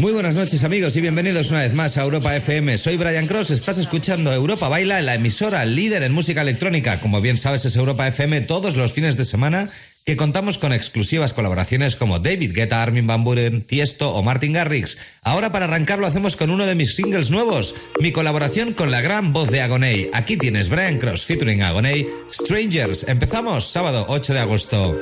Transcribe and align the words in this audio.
Muy 0.00 0.12
buenas 0.12 0.34
noches 0.34 0.64
amigos 0.64 0.96
y 0.96 1.00
bienvenidos 1.00 1.50
una 1.50 1.60
vez 1.60 1.72
más 1.72 1.96
a 1.96 2.02
Europa 2.02 2.36
FM. 2.36 2.76
Soy 2.76 2.96
Brian 2.96 3.26
Cross, 3.26 3.50
estás 3.50 3.78
escuchando 3.78 4.32
Europa 4.32 4.68
Baila, 4.68 5.00
la 5.00 5.14
emisora 5.14 5.64
líder 5.64 6.02
en 6.02 6.12
música 6.12 6.42
electrónica. 6.42 7.00
Como 7.00 7.20
bien 7.22 7.38
sabes 7.38 7.64
es 7.64 7.76
Europa 7.76 8.06
FM 8.06 8.42
todos 8.42 8.76
los 8.76 8.92
fines 8.92 9.16
de 9.16 9.24
semana 9.24 9.70
que 10.06 10.16
contamos 10.16 10.56
con 10.56 10.72
exclusivas 10.72 11.34
colaboraciones 11.34 11.96
como 11.96 12.20
David 12.20 12.54
Guetta, 12.54 12.80
Armin 12.80 13.08
Van 13.08 13.24
Buren, 13.24 13.62
Tiesto 13.62 14.14
o 14.14 14.22
Martin 14.22 14.52
Garrix. 14.52 14.98
Ahora 15.22 15.50
para 15.50 15.64
arrancar 15.64 15.98
lo 15.98 16.06
hacemos 16.06 16.36
con 16.36 16.50
uno 16.50 16.64
de 16.64 16.76
mis 16.76 16.94
singles 16.94 17.32
nuevos, 17.32 17.74
mi 18.00 18.12
colaboración 18.12 18.72
con 18.72 18.92
la 18.92 19.00
gran 19.00 19.32
voz 19.32 19.50
de 19.50 19.62
Agoney. 19.62 20.08
Aquí 20.12 20.36
tienes 20.36 20.68
Brian 20.68 20.98
Cross 20.98 21.26
featuring 21.26 21.64
Agoney, 21.64 22.06
Strangers. 22.30 23.08
Empezamos 23.08 23.66
sábado 23.66 24.06
8 24.08 24.32
de 24.32 24.38
agosto. 24.38 24.96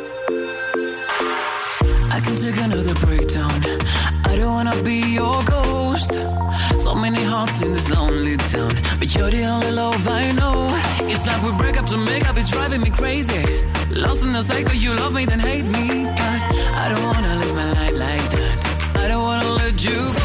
It's 11.13 11.27
like 11.27 11.43
we 11.43 11.53
break 11.53 11.77
up 11.77 11.87
to 11.87 11.97
make 11.97 12.29
up, 12.29 12.37
it's 12.37 12.51
driving 12.51 12.81
me 12.81 12.91
crazy. 12.91 13.45
Lost 13.91 14.25
in 14.25 14.33
the 14.33 14.43
cycle, 14.43 14.75
you 14.75 14.95
love 14.95 15.13
me, 15.13 15.27
then 15.27 15.41
hate 15.41 15.65
me. 15.65 16.05
But 16.05 16.41
I 16.83 16.89
don't 16.91 17.05
wanna 17.05 17.37
live 17.37 17.55
my 17.55 17.73
life 17.73 17.97
like 18.07 18.31
that. 18.31 18.97
I 18.97 19.09
don't 19.09 19.23
wanna 19.23 19.51
let 19.51 19.85
you 19.85 20.13
go. 20.13 20.24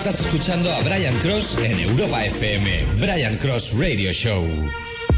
Estás 0.00 0.20
escuchando 0.20 0.72
a 0.72 0.80
Brian 0.80 1.14
Cross 1.18 1.58
en 1.58 1.78
Europa 1.78 2.24
FM, 2.24 2.86
Brian 3.00 3.36
Cross 3.36 3.74
Radio 3.76 4.10
Show. 4.14 4.46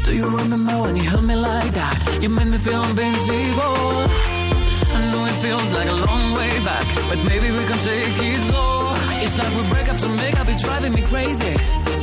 Do 0.03 0.11
you 0.11 0.25
remember 0.25 0.73
when 0.81 0.97
you 0.97 1.09
held 1.09 1.23
me 1.23 1.35
like 1.37 1.71
that? 1.71 2.19
You 2.21 2.29
made 2.29 2.47
me 2.47 2.57
feel 2.57 2.83
invincible. 2.83 4.09
I 4.93 5.09
know 5.09 5.25
it 5.25 5.37
feels 5.41 5.73
like 5.73 5.89
a 5.89 5.95
long 5.95 6.33
way 6.33 6.59
back, 6.65 6.85
but 7.07 7.17
maybe 7.23 7.49
we 7.49 7.63
can 7.63 7.79
take 7.79 8.27
it 8.27 8.39
slow. 8.51 8.93
It's 9.23 9.37
like 9.37 9.55
we 9.55 9.69
break 9.69 9.87
up 9.87 9.97
to 9.99 10.09
make 10.09 10.37
up, 10.37 10.49
it's 10.49 10.61
driving 10.61 10.91
me 10.91 11.01
crazy. 11.03 11.55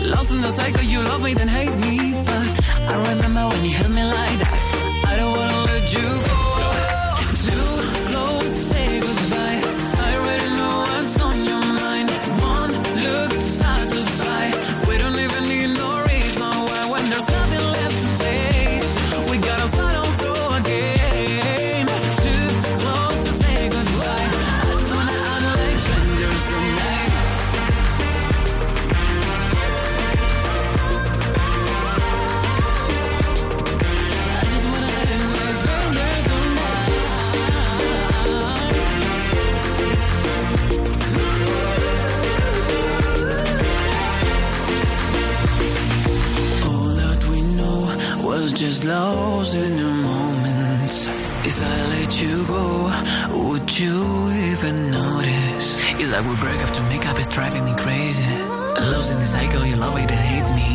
Lost 0.08 0.30
in 0.30 0.40
the 0.40 0.50
cycle, 0.50 0.82
you 0.82 1.02
love 1.02 1.20
me, 1.20 1.34
then 1.34 1.48
hate 1.48 1.76
me. 1.76 2.14
But 2.24 2.64
I 2.88 3.12
remember 3.12 3.46
when 3.46 3.62
you 3.62 3.72
held 3.72 3.90
me 3.92 4.04
like 4.04 4.38
that. 4.38 5.04
I 5.06 5.16
don't 5.16 5.36
wanna 5.36 5.60
let 5.66 5.92
you 5.92 6.00
go. 6.00 6.49
Driving 57.30 57.64
me 57.64 57.74
crazy. 57.76 58.26
Lost 58.92 59.12
in 59.12 59.18
the 59.18 59.24
cycle, 59.24 59.64
you 59.64 59.76
love 59.76 59.96
it 59.96 60.10
and 60.10 60.20
hate 60.20 60.54
me. 60.54 60.69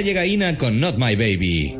Llega 0.00 0.24
Ina 0.24 0.56
con 0.56 0.80
Not 0.80 0.96
My 0.96 1.14
Baby. 1.14 1.79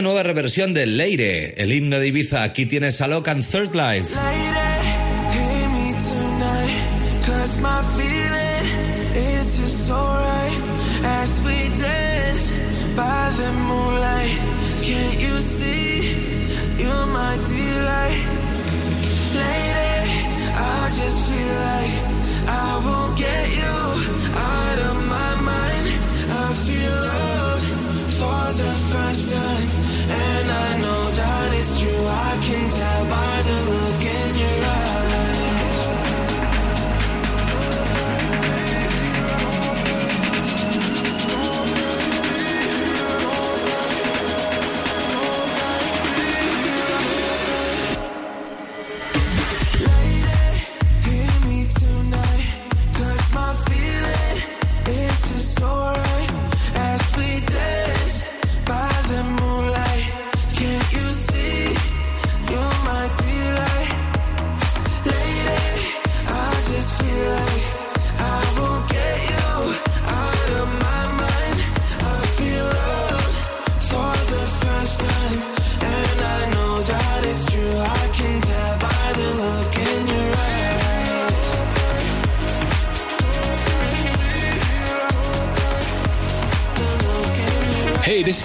Una 0.00 0.08
nueva 0.08 0.22
reversión 0.22 0.72
de 0.72 0.86
Leire, 0.86 1.52
el 1.58 1.74
himno 1.74 1.98
de 1.98 2.08
Ibiza. 2.08 2.42
Aquí 2.42 2.64
tienes 2.64 3.02
a 3.02 3.06
Locan 3.06 3.42
Third 3.42 3.74
Life. 3.74 4.49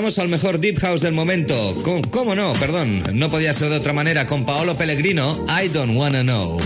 Pasamos 0.00 0.18
al 0.18 0.28
mejor 0.28 0.60
Deep 0.60 0.78
House 0.78 1.02
del 1.02 1.12
momento. 1.12 1.76
¿Cómo, 2.10 2.34
no? 2.34 2.54
Perdón, 2.54 3.02
no 3.12 3.28
podía 3.28 3.52
ser 3.52 3.68
de 3.68 3.76
otra 3.76 3.92
manera 3.92 4.26
con 4.26 4.46
Paolo 4.46 4.74
Pellegrino, 4.74 5.44
I 5.46 5.68
Don't 5.68 5.94
Wanna 5.94 6.22
Know. 6.22 6.58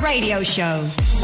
Radio 0.00 0.42
Show. 0.42 1.17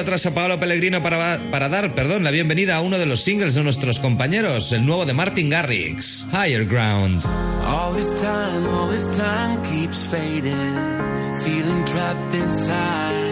Atrás 0.00 0.24
a 0.26 0.34
Paolo 0.34 0.58
Pellegrino 0.60 1.02
para, 1.02 1.38
para 1.50 1.68
dar, 1.68 1.94
perdón, 1.94 2.24
la 2.24 2.30
bienvenida 2.30 2.76
a 2.76 2.80
uno 2.80 2.98
de 2.98 3.06
los 3.06 3.20
singles 3.20 3.54
de 3.54 3.62
nuestros 3.62 3.98
compañeros, 3.98 4.72
el 4.72 4.86
nuevo 4.86 5.04
de 5.06 5.12
Martin 5.12 5.50
Garrix, 5.50 6.26
Higher 6.32 6.66
Ground. 6.66 7.24
All 7.64 7.94
this 7.94 8.08
time, 8.20 8.66
all 8.66 8.88
this 8.88 9.06
time 9.16 9.62
keeps 9.62 10.06
fading, 10.06 10.54
feeling 11.44 11.84
trapped 11.84 12.34
inside. 12.34 13.28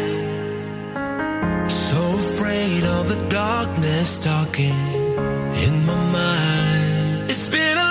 So 1.69 2.19
afraid 2.19 2.85
of 2.85 3.09
the 3.09 3.29
darkness 3.29 4.19
talking 4.19 4.75
in 5.65 5.85
my 5.87 5.97
mind. 5.97 7.31
It's 7.31 7.49
been 7.49 7.79
a 7.79 7.86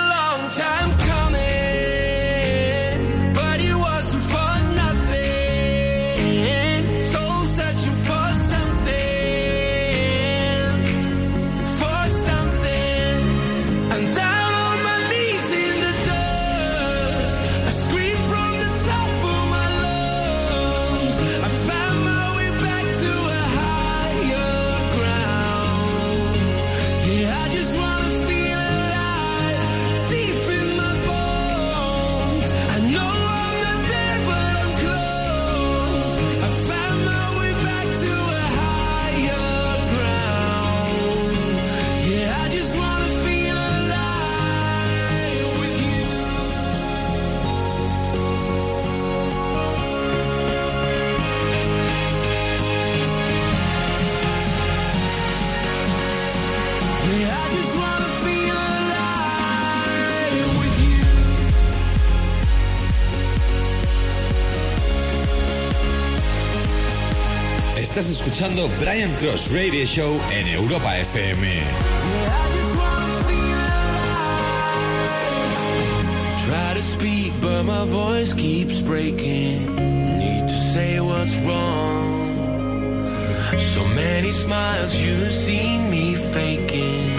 Estás 68.06 68.20
escuchando 68.20 68.70
Brian 68.78 69.10
Cross 69.16 69.50
Radio 69.50 69.84
Show 69.84 70.20
en 70.30 70.46
Europa 70.46 70.96
FM. 70.96 71.60
Try 76.46 76.74
to 76.74 76.82
speak, 76.82 77.32
but 77.40 77.64
my 77.64 77.84
voice 77.84 78.32
keeps 78.32 78.80
breaking. 78.80 79.74
Need 80.20 80.46
to 80.46 80.54
say 80.54 81.00
what's 81.00 81.36
wrong. 81.40 83.08
So 83.58 83.84
many 83.86 84.30
smiles 84.30 84.94
you've 84.94 85.34
seen 85.34 85.90
me 85.90 86.14
faking. 86.14 87.15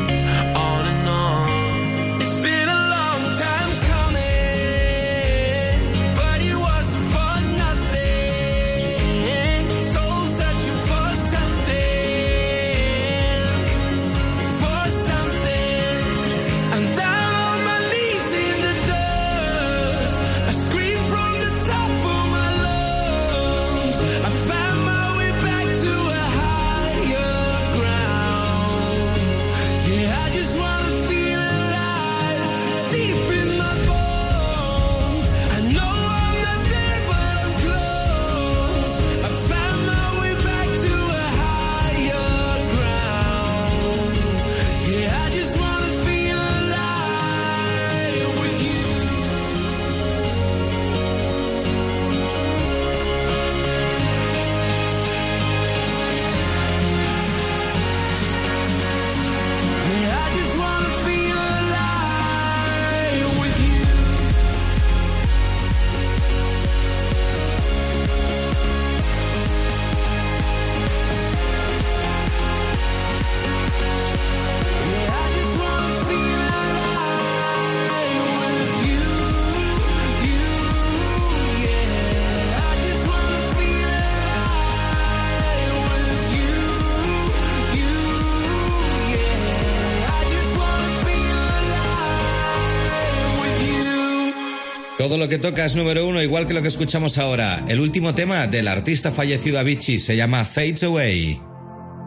Que 95.27 95.37
toca 95.37 95.65
es 95.65 95.75
número 95.75 96.07
uno, 96.07 96.21
igual 96.21 96.47
que 96.47 96.53
lo 96.53 96.61
que 96.61 96.67
escuchamos 96.67 97.17
ahora. 97.17 97.63
El 97.67 97.79
último 97.79 98.13
tema 98.13 98.47
del 98.47 98.67
artista 98.67 99.11
fallecido 99.11 99.59
Avicii 99.59 99.99
se 99.99 100.15
llama 100.15 100.45
Fades 100.45 100.83
Away. 100.83 101.41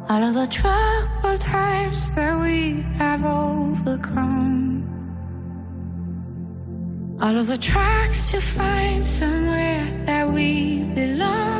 All 0.08 0.24
of 0.24 0.34
the 0.34 0.48
troubled 0.48 1.40
times 1.40 2.12
that 2.14 2.40
we 2.40 2.84
have 2.98 3.24
overcome. 3.24 4.82
All 7.20 7.36
of 7.36 7.46
the 7.46 7.58
tracks 7.58 8.30
to 8.30 8.40
find 8.40 9.04
somewhere 9.04 9.86
that 10.06 10.28
we 10.32 10.82
belong. 10.94 11.59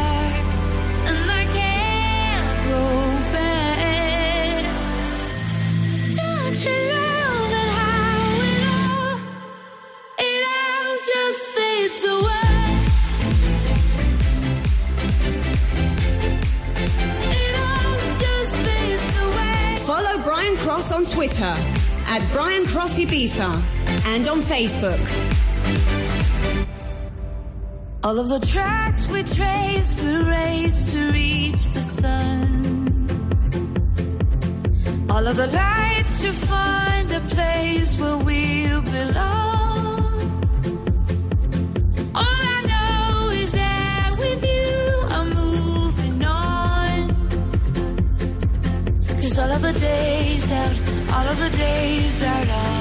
Brian 20.41 20.57
Cross 20.57 20.91
on 20.91 21.05
Twitter, 21.05 21.55
at 22.07 22.27
Brian 22.31 22.65
Cross 22.65 22.97
Ibiza, 22.97 23.61
and 24.07 24.27
on 24.27 24.41
Facebook. 24.41 24.99
All 28.03 28.17
of 28.17 28.27
the 28.27 28.39
tracks 28.39 29.05
we 29.05 29.21
traced 29.21 30.01
were 30.01 30.23
raised 30.23 30.89
to 30.93 31.11
reach 31.11 31.69
the 31.77 31.83
sun. 31.83 32.17
All 35.11 35.27
of 35.27 35.37
the 35.37 35.45
lights 35.45 36.23
to 36.23 36.33
find 36.33 37.11
a 37.11 37.21
place 37.35 37.99
where 37.99 38.17
we 38.17 38.30
the 51.35 51.49
days 51.49 52.23
are 52.23 52.45
long 52.45 52.80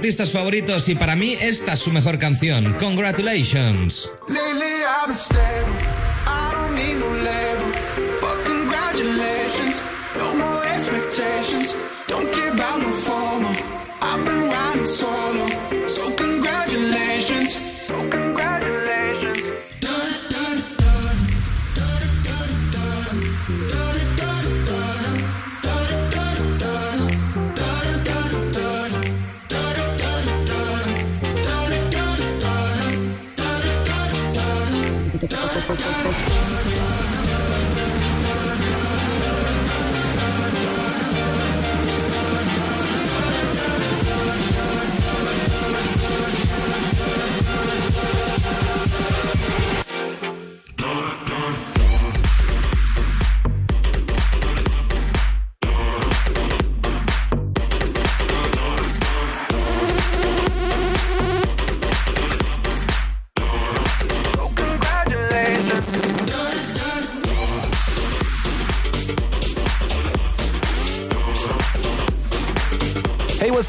artistas 0.00 0.32
favoritos 0.32 0.88
y 0.88 0.94
para 0.94 1.14
mí 1.14 1.36
esta 1.42 1.74
es 1.74 1.80
su 1.80 1.92
mejor 1.92 2.18
canción. 2.18 2.74
Congratulations. 2.78 4.10
Expectations, 10.80 11.74
Don't 12.08 12.32
care 12.32 12.48
about 12.48 12.80
no 12.80 12.90
formal. 12.90 13.54
I've 14.00 14.24
been 14.24 14.48
riding 14.48 14.86
solo. 14.86 15.29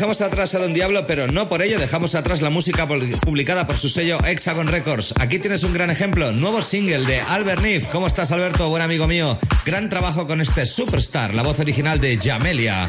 Dejamos 0.00 0.22
atrás 0.22 0.54
a 0.54 0.58
Don 0.60 0.72
Diablo, 0.72 1.06
pero 1.06 1.26
no 1.26 1.50
por 1.50 1.60
ello 1.60 1.78
dejamos 1.78 2.14
atrás 2.14 2.40
la 2.40 2.48
música 2.48 2.88
publicada 2.88 3.66
por 3.66 3.76
su 3.76 3.90
sello 3.90 4.18
Hexagon 4.24 4.66
Records. 4.66 5.12
Aquí 5.20 5.38
tienes 5.38 5.62
un 5.62 5.74
gran 5.74 5.90
ejemplo, 5.90 6.32
nuevo 6.32 6.62
single 6.62 7.04
de 7.04 7.20
Albert 7.20 7.60
Niff. 7.60 7.88
¿Cómo 7.88 8.06
estás, 8.06 8.32
Alberto? 8.32 8.70
Buen 8.70 8.80
amigo 8.80 9.06
mío. 9.06 9.38
Gran 9.66 9.90
trabajo 9.90 10.26
con 10.26 10.40
este 10.40 10.64
Superstar, 10.64 11.34
la 11.34 11.42
voz 11.42 11.60
original 11.60 12.00
de 12.00 12.16
Jamelia. 12.16 12.88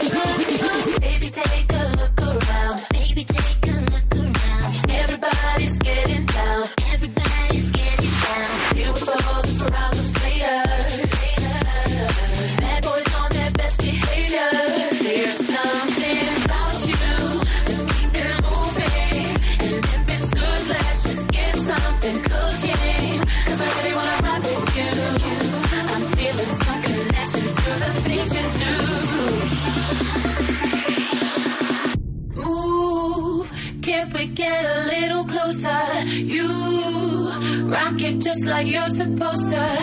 monster 39.51 39.80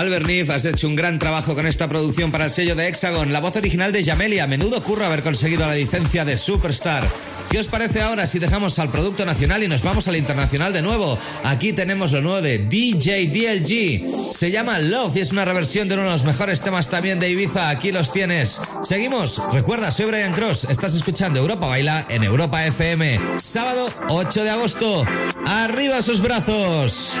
Albert 0.00 0.26
Niff, 0.26 0.48
has 0.48 0.64
hecho 0.64 0.88
un 0.88 0.96
gran 0.96 1.18
trabajo 1.18 1.54
con 1.54 1.66
esta 1.66 1.86
producción 1.86 2.32
para 2.32 2.46
el 2.46 2.50
sello 2.50 2.74
de 2.74 2.88
Hexagon, 2.88 3.34
la 3.34 3.40
voz 3.40 3.56
original 3.56 3.92
de 3.92 4.02
Jamelia. 4.02 4.46
Menudo 4.46 4.82
curro 4.82 5.04
haber 5.04 5.22
conseguido 5.22 5.66
la 5.66 5.74
licencia 5.74 6.24
de 6.24 6.38
Superstar. 6.38 7.06
¿Qué 7.50 7.58
os 7.58 7.66
parece 7.66 8.00
ahora 8.00 8.26
si 8.26 8.38
dejamos 8.38 8.78
al 8.78 8.88
producto 8.88 9.26
nacional 9.26 9.62
y 9.62 9.68
nos 9.68 9.82
vamos 9.82 10.08
al 10.08 10.16
internacional 10.16 10.72
de 10.72 10.80
nuevo? 10.80 11.18
Aquí 11.44 11.74
tenemos 11.74 12.12
lo 12.12 12.22
nuevo 12.22 12.40
de 12.40 12.60
DJ 12.60 13.26
DLG. 13.26 14.32
Se 14.32 14.50
llama 14.50 14.78
Love 14.78 15.16
y 15.16 15.20
es 15.20 15.32
una 15.32 15.44
reversión 15.44 15.86
de 15.86 15.94
uno 15.94 16.04
de 16.04 16.10
los 16.12 16.24
mejores 16.24 16.62
temas 16.62 16.88
también 16.88 17.20
de 17.20 17.28
Ibiza. 17.28 17.68
Aquí 17.68 17.92
los 17.92 18.10
tienes. 18.10 18.62
Seguimos. 18.84 19.42
Recuerda, 19.52 19.90
soy 19.90 20.06
Brian 20.06 20.32
Cross. 20.32 20.68
Estás 20.70 20.94
escuchando 20.94 21.40
Europa 21.40 21.66
Baila 21.66 22.06
en 22.08 22.24
Europa 22.24 22.64
FM. 22.64 23.20
Sábado 23.36 23.92
8 24.08 24.44
de 24.44 24.50
agosto. 24.50 25.04
¡Arriba 25.44 26.00
sus 26.00 26.22
brazos! 26.22 27.20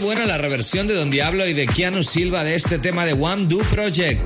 Buena 0.00 0.26
la 0.26 0.38
reversión 0.38 0.86
de 0.86 0.94
Don 0.94 1.10
Diablo 1.10 1.46
y 1.46 1.54
de 1.54 1.66
Keanu 1.66 2.02
Silva 2.02 2.44
de 2.44 2.54
este 2.54 2.78
tema 2.78 3.04
de 3.04 3.14
One 3.14 3.46
Do 3.46 3.58
Project. 3.58 4.24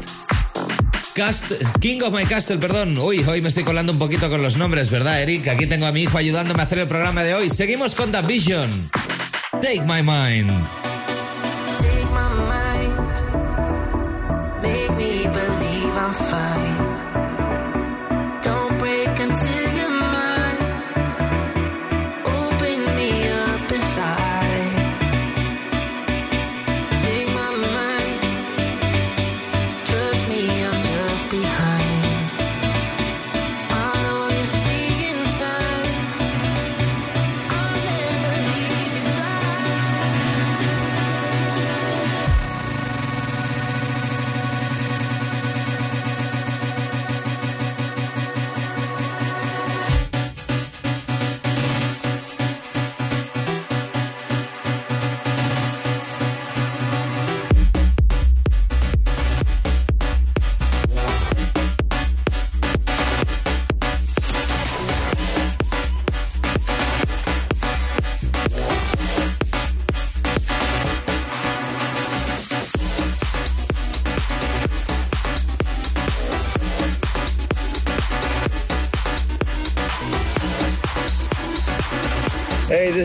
Cast, 1.15 1.53
King 1.81 2.03
of 2.03 2.13
My 2.13 2.25
Castle, 2.25 2.59
perdón. 2.59 2.99
Uy, 2.99 3.25
hoy 3.27 3.41
me 3.41 3.49
estoy 3.49 3.65
colando 3.65 3.93
un 3.93 3.99
poquito 3.99 4.29
con 4.29 4.43
los 4.43 4.57
nombres, 4.57 4.91
¿verdad, 4.91 5.23
Eric? 5.23 5.49
Aquí 5.49 5.67
tengo 5.67 5.87
a 5.87 5.93
mi 5.93 6.03
hijo 6.03 6.19
ayudándome 6.19 6.61
a 6.61 6.65
hacer 6.65 6.79
el 6.79 6.89
programa 6.89 7.23
de 7.23 7.35
hoy. 7.35 7.49
Seguimos 7.49 7.95
con 7.95 8.13
The 8.13 8.23
Vision. 8.23 8.91
Take 9.61 9.83
My 9.83 10.03
Mind. 10.03 10.82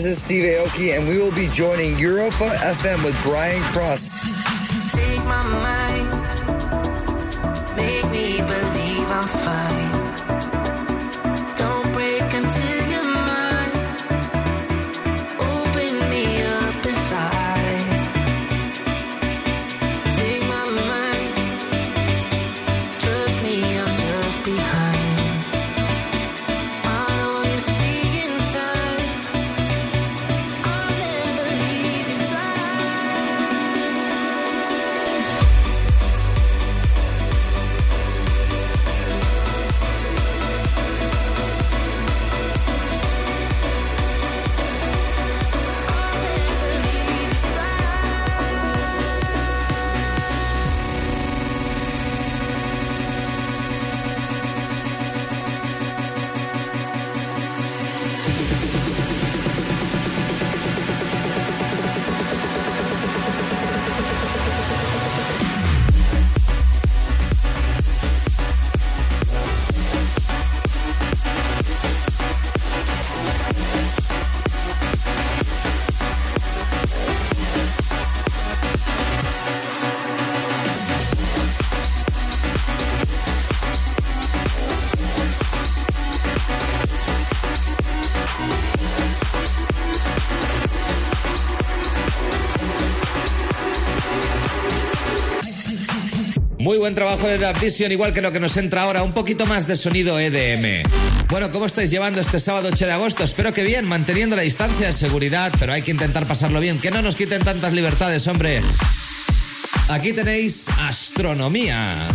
This 0.03 0.05
is 0.05 0.23
Steve 0.23 0.43
Aoki, 0.43 0.95
and 0.95 1.07
we 1.07 1.17
will 1.17 1.31
be 1.31 1.47
joining 1.47 1.97
Europa 1.97 2.49
FM 2.61 3.03
with 3.03 3.19
Brian 3.23 3.63
Cross. 3.73 4.09
Take 4.91 5.23
my 5.25 5.43
mind, 5.43 6.11
make 7.75 8.05
me 8.11 8.37
believe 8.37 9.09
I'm 9.09 9.27
fine. 9.27 10.06
Buen 96.87 96.95
trabajo 96.95 97.27
de 97.27 97.37
Dub 97.37 97.59
Vision, 97.59 97.91
igual 97.91 98.13
que 98.13 98.21
lo 98.21 98.31
que 98.31 98.39
nos 98.39 98.55
entra 98.55 98.83
ahora, 98.83 99.03
un 99.03 99.11
poquito 99.11 99.45
más 99.45 99.67
de 99.67 99.75
sonido 99.75 100.17
EDM. 100.21 100.83
Bueno, 101.27 101.51
¿cómo 101.51 101.65
estáis 101.65 101.91
llevando 101.91 102.21
este 102.21 102.39
sábado 102.39 102.69
8 102.71 102.85
de 102.85 102.91
agosto? 102.93 103.25
Espero 103.25 103.51
que 103.51 103.63
bien, 103.63 103.83
manteniendo 103.83 104.37
la 104.37 104.43
distancia 104.43 104.87
de 104.87 104.93
seguridad, 104.93 105.51
pero 105.59 105.73
hay 105.73 105.81
que 105.81 105.91
intentar 105.91 106.25
pasarlo 106.27 106.61
bien, 106.61 106.79
que 106.79 106.89
no 106.89 107.01
nos 107.01 107.17
quiten 107.17 107.43
tantas 107.43 107.73
libertades, 107.73 108.25
hombre. 108.27 108.61
Aquí 109.89 110.13
tenéis 110.13 110.69
astronomía. 110.79 112.07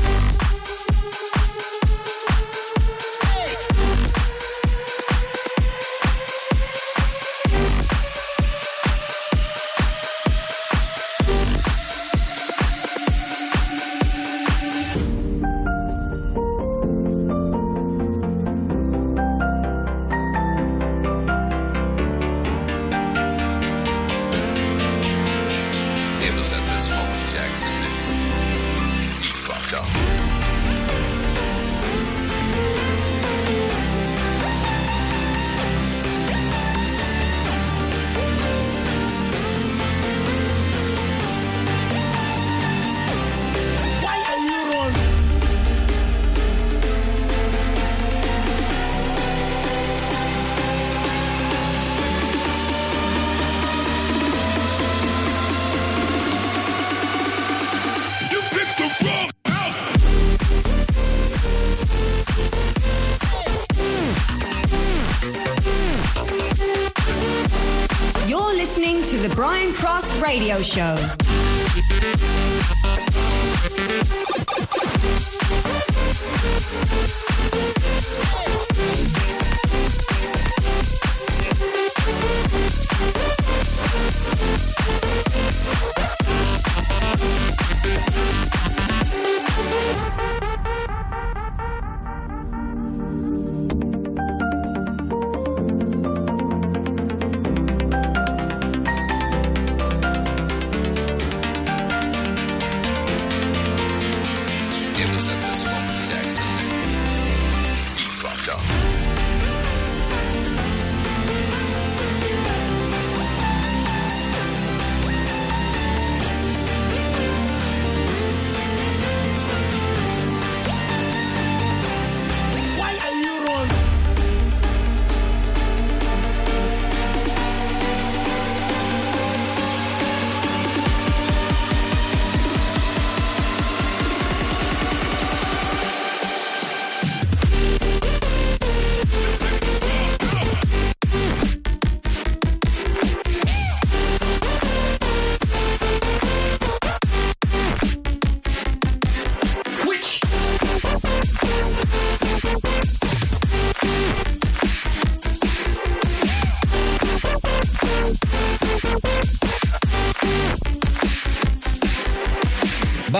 Listening 68.62 69.02
to 69.02 69.18
the 69.18 69.34
Brian 69.34 69.74
Cross 69.74 70.16
Radio 70.20 70.62
Show. 70.62 70.94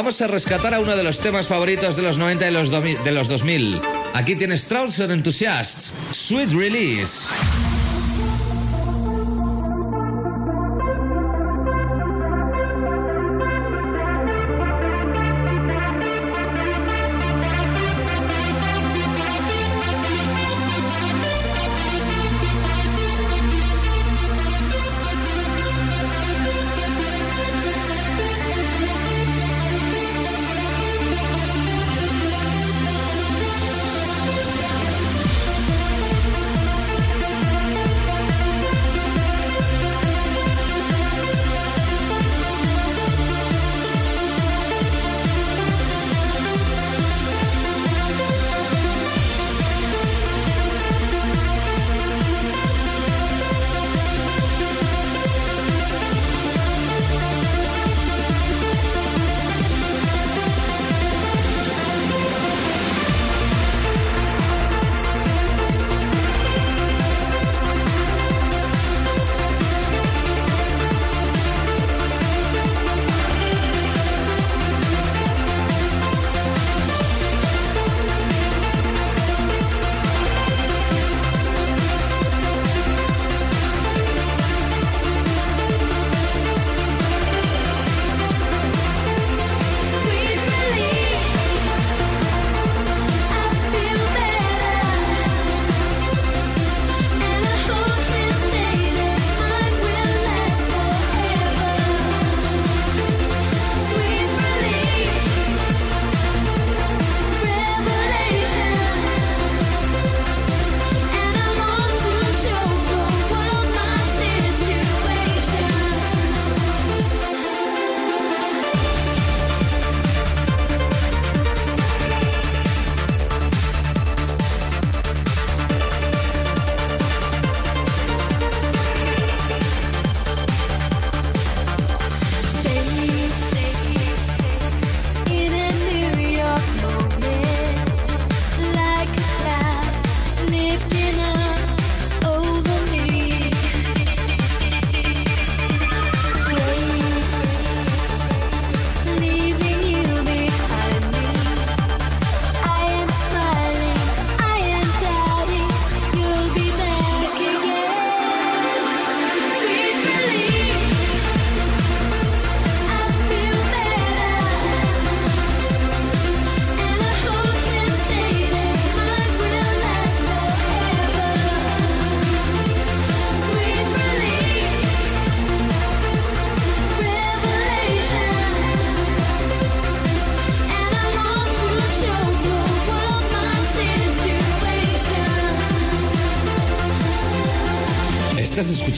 Vamos 0.02 0.20
a 0.20 0.26
rescatar 0.26 0.74
a 0.74 0.80
uno 0.80 0.96
de 0.96 1.04
los 1.04 1.20
temas 1.20 1.46
favoritos 1.46 1.94
de 1.94 2.02
los 2.02 2.18
90 2.18 2.48
y 2.48 2.50
los, 2.50 2.72
de 2.72 3.12
los 3.12 3.28
2000. 3.28 3.80
Aquí 4.14 4.34
tienes 4.34 4.66
Trouser 4.66 5.12
Enthusiasts, 5.12 5.94
Sweet 6.10 6.50
Release. 6.50 7.28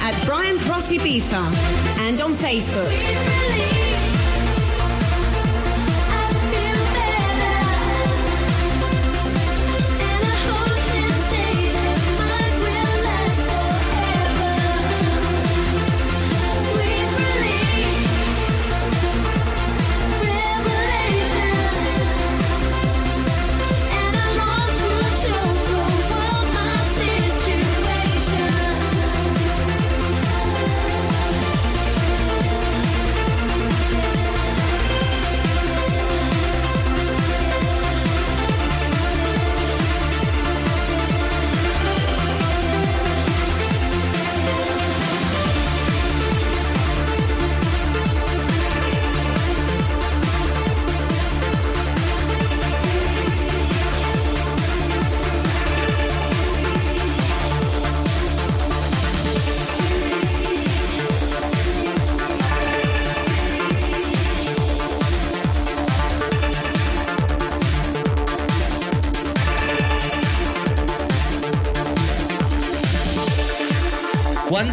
at 0.00 0.14
Brian 0.26 0.56
Crossy 0.58 0.98
Ibiza 0.98 1.42
and 2.06 2.20
on 2.20 2.34
Facebook. 2.34 3.93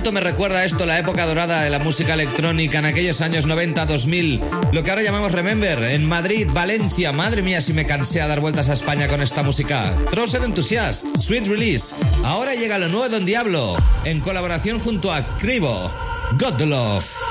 ¿Cuánto 0.02 0.14
me 0.14 0.22
recuerda 0.22 0.66
esto 0.66 0.88
la 0.88 0.98
época 0.98 1.28
dorada 1.28 1.62
de 1.62 1.70
la 1.70 1.78
música 1.78 2.16
electrónica 2.16 2.80
en 2.80 2.86
aquellos 2.86 3.22
años 3.22 3.48
90-2000? 3.48 4.72
Lo 4.74 4.82
que 4.82 4.90
ahora 4.90 5.04
llamamos 5.04 5.32
Remember, 5.32 5.78
en 5.84 6.06
Madrid, 6.06 6.48
Valencia. 6.52 7.12
Madre 7.12 7.44
mía, 7.44 7.62
si 7.62 7.72
me 7.72 7.86
cansé 7.86 8.20
a 8.20 8.26
dar 8.26 8.40
vueltas 8.40 8.72
a 8.72 8.74
España 8.74 9.08
con 9.08 9.22
esta 9.22 9.44
música. 9.44 9.96
Trouser 10.10 10.42
Enthusiast, 10.42 11.06
Sweet 11.18 11.46
Release. 11.46 11.94
Ahora 12.26 12.56
llega 12.56 12.80
lo 12.80 12.88
nuevo 12.88 13.10
Don 13.10 13.26
Diablo, 13.26 13.78
en 14.04 14.22
colaboración 14.22 14.80
junto 14.80 15.14
a 15.14 15.38
Cribo. 15.38 15.92
God 16.40 16.56
the 16.58 16.66
Love. 16.66 17.31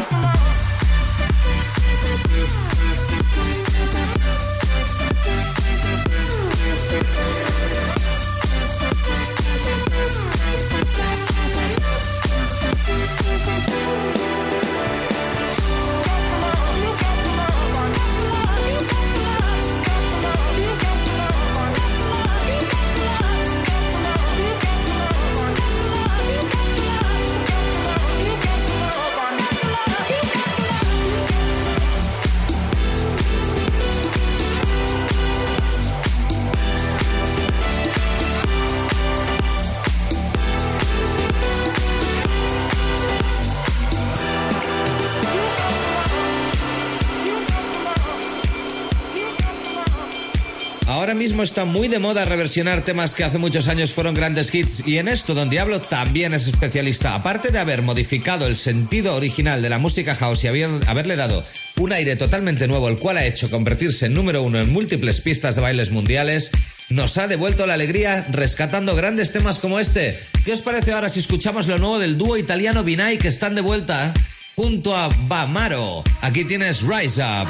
Está 51.43 51.65
muy 51.65 51.87
de 51.87 51.97
moda 51.99 52.23
reversionar 52.25 52.83
temas 52.85 53.15
que 53.15 53.23
hace 53.23 53.37
muchos 53.39 53.67
años 53.67 53.91
fueron 53.91 54.13
grandes 54.13 54.53
hits 54.53 54.85
y 54.87 54.99
en 54.99 55.07
esto 55.07 55.33
Don 55.33 55.49
Diablo 55.49 55.81
también 55.81 56.33
es 56.33 56.47
especialista. 56.47 57.15
Aparte 57.15 57.49
de 57.49 57.57
haber 57.59 57.81
modificado 57.81 58.45
el 58.47 58.55
sentido 58.55 59.15
original 59.15 59.61
de 59.61 59.69
la 59.69 59.79
música 59.79 60.13
house 60.15 60.43
y 60.43 60.47
haber- 60.47 60.87
haberle 60.87 61.15
dado 61.15 61.43
un 61.77 61.91
aire 61.93 62.15
totalmente 62.15 62.67
nuevo, 62.67 62.87
el 62.89 62.99
cual 62.99 63.17
ha 63.17 63.25
hecho 63.25 63.49
convertirse 63.49 64.05
en 64.05 64.13
número 64.13 64.43
uno 64.43 64.59
en 64.61 64.71
múltiples 64.71 65.19
pistas 65.21 65.55
de 65.55 65.61
bailes 65.61 65.91
mundiales, 65.91 66.51
nos 66.89 67.17
ha 67.17 67.27
devuelto 67.27 67.65
la 67.65 67.73
alegría 67.73 68.27
rescatando 68.29 68.95
grandes 68.95 69.31
temas 69.31 69.59
como 69.59 69.79
este. 69.79 70.19
¿Qué 70.45 70.53
os 70.53 70.61
parece 70.61 70.93
ahora 70.93 71.09
si 71.09 71.19
escuchamos 71.21 71.67
lo 71.67 71.77
nuevo 71.79 71.97
del 71.99 72.17
dúo 72.17 72.37
italiano 72.37 72.83
Binay 72.83 73.17
que 73.17 73.29
están 73.29 73.55
de 73.55 73.61
vuelta 73.61 74.13
junto 74.55 74.95
a 74.95 75.09
Bamaro? 75.27 76.03
Aquí 76.21 76.45
tienes 76.45 76.81
Rise. 76.83 76.99
Rise 77.01 77.21
up, 77.23 77.47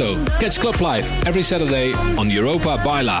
Catch 0.00 0.60
Club 0.60 0.80
Live 0.80 1.04
every 1.26 1.42
Saturday 1.42 1.92
on 2.16 2.30
Europa 2.30 2.80
Baila. 2.82 3.20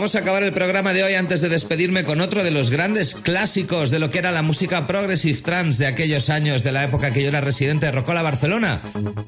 Vamos 0.00 0.16
a 0.16 0.20
acabar 0.20 0.42
el 0.42 0.54
programa 0.54 0.94
de 0.94 1.04
hoy 1.04 1.12
antes 1.12 1.42
de 1.42 1.50
despedirme 1.50 2.04
con 2.04 2.22
otro 2.22 2.42
de 2.42 2.50
los 2.50 2.70
grandes 2.70 3.14
clásicos 3.14 3.90
de 3.90 3.98
lo 3.98 4.08
que 4.08 4.16
era 4.16 4.32
la 4.32 4.40
música 4.40 4.86
progressive 4.86 5.42
trance 5.42 5.82
de 5.82 5.90
aquellos 5.90 6.30
años 6.30 6.62
de 6.62 6.72
la 6.72 6.84
época 6.84 7.12
que 7.12 7.20
yo 7.20 7.28
era 7.28 7.42
residente 7.42 7.84
de 7.84 7.92
Rocola, 7.92 8.22
Barcelona. 8.22 8.80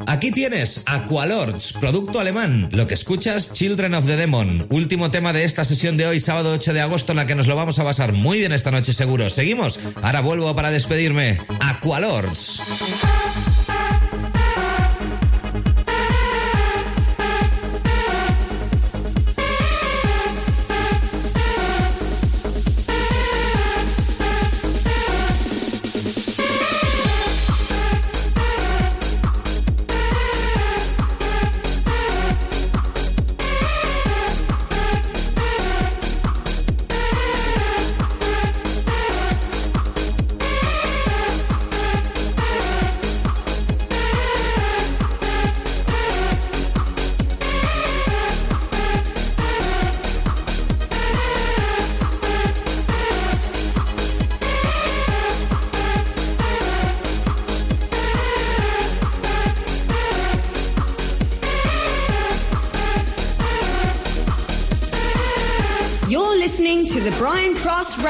Aquí 0.06 0.32
tienes 0.32 0.82
Aqualords, 0.86 1.74
producto 1.74 2.20
alemán. 2.20 2.70
Lo 2.72 2.86
que 2.86 2.94
escuchas, 2.94 3.52
Children 3.52 3.96
of 3.96 4.06
the 4.06 4.16
Demon, 4.16 4.66
último 4.70 5.10
tema 5.10 5.34
de 5.34 5.44
esta 5.44 5.66
sesión 5.66 5.98
de 5.98 6.06
hoy, 6.06 6.20
sábado 6.20 6.52
8 6.52 6.72
de 6.72 6.80
agosto, 6.80 7.12
en 7.12 7.16
la 7.16 7.26
que 7.26 7.34
nos 7.34 7.48
lo 7.48 7.54
vamos 7.54 7.78
a 7.78 7.84
pasar 7.84 8.14
muy 8.14 8.38
bien 8.38 8.52
esta 8.52 8.70
noche 8.70 8.94
seguro. 8.94 9.28
Seguimos. 9.28 9.78
Ahora 10.00 10.22
vuelvo 10.22 10.56
para 10.56 10.70
despedirme. 10.70 11.38
Aqualords. 11.60 12.62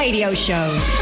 Radio 0.02 0.34
Show. 0.34 1.01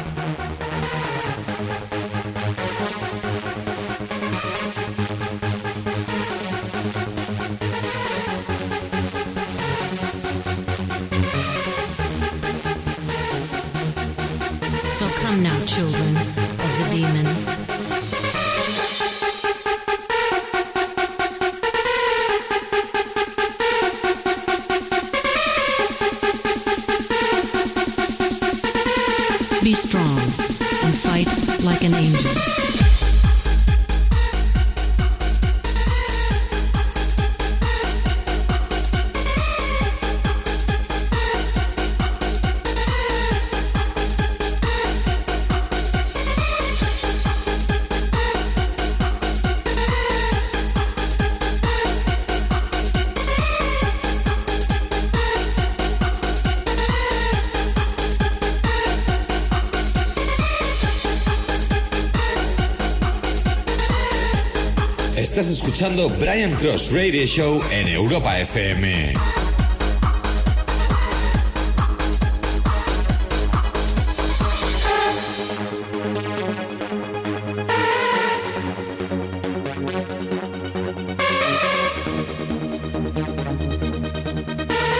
Escuchando 65.61 66.09
Brian 66.09 66.51
Cross 66.55 66.91
Radio 66.91 67.23
Show 67.27 67.61
en 67.69 67.87
Europa 67.87 68.39
FM. 68.39 69.13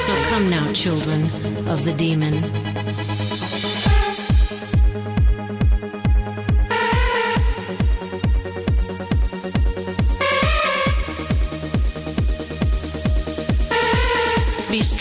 So 0.06 0.14
come 0.30 0.50
now, 0.52 0.72
children 0.74 1.24
of 1.68 1.84
the 1.86 1.94
demon. 1.98 2.31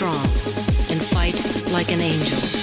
Strong 0.01 0.25
and 0.89 0.99
fight 0.99 1.71
like 1.71 1.91
an 1.91 2.01
angel. 2.01 2.60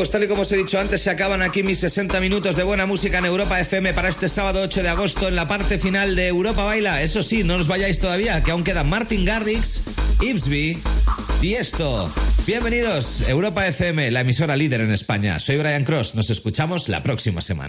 Pues 0.00 0.10
tal 0.10 0.24
y 0.24 0.28
como 0.28 0.42
os 0.42 0.52
he 0.52 0.56
dicho 0.56 0.80
antes, 0.80 1.02
se 1.02 1.10
acaban 1.10 1.42
aquí 1.42 1.62
mis 1.62 1.78
60 1.80 2.20
minutos 2.20 2.56
de 2.56 2.62
buena 2.62 2.86
música 2.86 3.18
en 3.18 3.26
Europa 3.26 3.60
FM 3.60 3.92
para 3.92 4.08
este 4.08 4.30
sábado 4.30 4.62
8 4.62 4.82
de 4.82 4.88
agosto 4.88 5.28
en 5.28 5.36
la 5.36 5.46
parte 5.46 5.76
final 5.76 6.16
de 6.16 6.26
Europa 6.26 6.64
Baila. 6.64 7.02
Eso 7.02 7.22
sí, 7.22 7.44
no 7.44 7.56
os 7.56 7.68
vayáis 7.68 8.00
todavía, 8.00 8.42
que 8.42 8.50
aún 8.50 8.64
quedan 8.64 8.88
Martin 8.88 9.26
Garrix, 9.26 9.82
Ibsby 10.22 10.78
y 11.42 11.52
esto. 11.52 12.10
Bienvenidos, 12.46 13.20
Europa 13.28 13.66
FM, 13.66 14.10
la 14.10 14.20
emisora 14.20 14.56
líder 14.56 14.80
en 14.80 14.90
España. 14.90 15.38
Soy 15.38 15.58
Brian 15.58 15.84
Cross, 15.84 16.14
nos 16.14 16.30
escuchamos 16.30 16.88
la 16.88 17.02
próxima 17.02 17.42
semana. 17.42 17.68